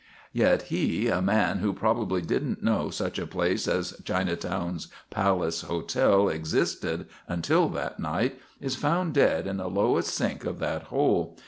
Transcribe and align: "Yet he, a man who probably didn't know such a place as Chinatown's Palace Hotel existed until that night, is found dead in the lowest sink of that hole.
"Yet 0.33 0.63
he, 0.73 1.09
a 1.09 1.21
man 1.21 1.59
who 1.59 1.73
probably 1.73 2.23
didn't 2.23 2.63
know 2.63 2.89
such 2.89 3.19
a 3.19 3.27
place 3.27 3.67
as 3.67 4.01
Chinatown's 4.03 4.87
Palace 5.11 5.61
Hotel 5.61 6.27
existed 6.27 7.05
until 7.27 7.69
that 7.69 7.99
night, 7.99 8.39
is 8.59 8.75
found 8.75 9.13
dead 9.13 9.45
in 9.45 9.57
the 9.57 9.69
lowest 9.69 10.09
sink 10.11 10.43
of 10.43 10.57
that 10.57 10.85
hole. 10.85 11.37